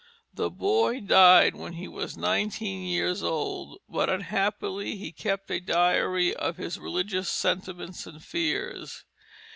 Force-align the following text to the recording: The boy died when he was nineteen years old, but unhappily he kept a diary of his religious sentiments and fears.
The 0.33 0.49
boy 0.49 0.99
died 1.01 1.55
when 1.55 1.73
he 1.73 1.87
was 1.87 2.17
nineteen 2.17 2.83
years 2.87 3.21
old, 3.21 3.77
but 3.87 4.09
unhappily 4.09 4.95
he 4.97 5.11
kept 5.11 5.51
a 5.51 5.59
diary 5.59 6.33
of 6.35 6.57
his 6.57 6.79
religious 6.79 7.29
sentiments 7.29 8.07
and 8.07 8.23
fears. 8.23 9.05